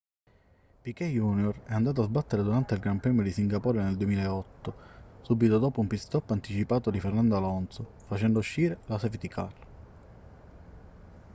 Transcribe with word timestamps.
piquet 0.81 1.11
jr 1.11 1.61
è 1.65 1.73
andato 1.73 2.01
a 2.01 2.05
sbattere 2.05 2.41
durante 2.41 2.73
il 2.73 2.79
gran 2.79 2.99
premio 2.99 3.21
di 3.21 3.31
singapore 3.31 3.83
del 3.83 3.95
2008 3.97 4.73
subito 5.21 5.59
dopo 5.59 5.79
un 5.79 5.85
pit-stop 5.85 6.31
anticipato 6.31 6.89
di 6.89 6.99
fernando 6.99 7.37
alonso 7.37 7.91
facendo 8.07 8.39
uscire 8.39 8.79
la 8.87 8.97
safety 8.97 9.27
car 9.27 9.53